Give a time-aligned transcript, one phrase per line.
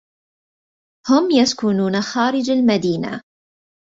[1.09, 3.21] هم يسكنون خارج المدينة.